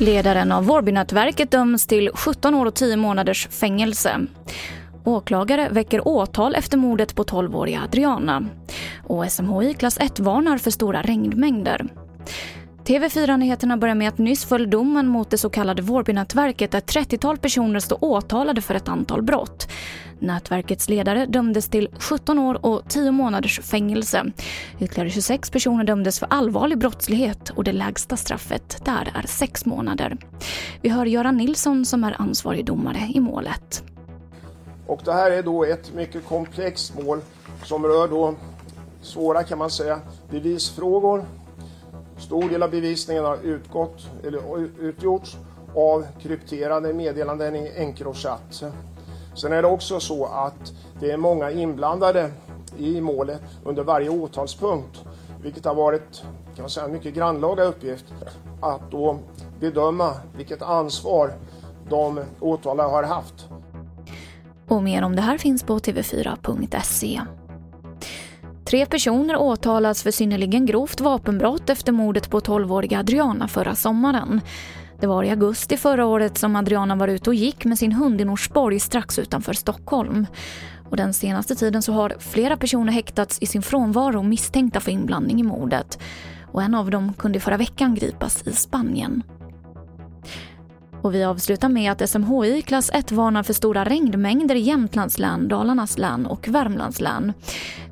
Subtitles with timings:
[0.00, 4.20] Ledaren av Vårbynätverket döms till 17 år och 10 månaders fängelse.
[5.04, 8.46] Åklagare väcker åtal efter mordet på 12-åriga Adriana.
[9.04, 11.86] Och SMHI klass 1-varnar för stora regnmängder.
[12.84, 17.80] TV4-nyheterna börjar med att nyss föll domen mot det så kallade Vårbynätverket där 30-tal personer
[17.80, 19.68] står åtalade för ett antal brott.
[20.18, 24.24] Nätverkets ledare dömdes till 17 år och 10 månaders fängelse.
[24.80, 30.16] Ytterligare 26 personer dömdes för allvarlig brottslighet och det lägsta straffet där är 6 månader.
[30.80, 33.82] Vi hör Göran Nilsson som är ansvarig domare i målet.
[34.86, 37.20] Och det här är då ett mycket komplext mål
[37.64, 38.34] som rör då
[39.02, 41.24] svåra kan man säga bevisfrågor.
[42.18, 44.40] Stor del av bevisningen har utgått, eller
[44.80, 45.36] utgjorts
[45.74, 48.64] av krypterade meddelanden i Encrochat.
[49.36, 52.30] Sen är det också så att det är många inblandade
[52.78, 55.04] i målet under varje åtalspunkt,
[55.42, 56.22] vilket har varit
[56.56, 58.04] kan man säga, en mycket grannlaga uppgift
[58.60, 59.18] att då
[59.60, 61.32] bedöma vilket ansvar
[61.88, 63.48] de åtalade har haft.
[64.68, 67.20] Och mer om det här finns på tv4.se.
[68.64, 74.40] Tre personer åtalas för synnerligen grovt vapenbrott efter mordet på 12-åriga Adriana förra sommaren.
[75.00, 78.20] Det var i augusti förra året som Adriana var ute och gick med sin hund
[78.20, 80.26] i Norsborg strax utanför Stockholm.
[80.90, 85.40] Och den senaste tiden så har flera personer häktats i sin frånvaro misstänkta för inblandning
[85.40, 85.98] i mordet.
[86.52, 89.22] Och en av dem kunde förra veckan gripas i Spanien.
[91.02, 95.48] Och vi avslutar med att SMHI klass 1 varnar för stora regnmängder i Jämtlands län,
[95.48, 97.32] Dalarnas län och Värmlands län.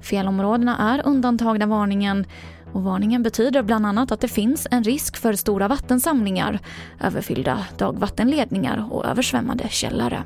[0.00, 2.26] Fjällområdena är undantagna varningen
[2.74, 6.58] och varningen betyder bland annat att det finns en risk för stora vattensamlingar,
[7.00, 10.22] överfyllda dagvattenledningar och översvämmade källare.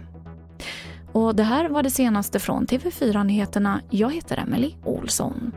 [1.12, 3.80] Och det här var det senaste från TV4 Nyheterna.
[3.90, 5.52] Jag heter Emily Olsson.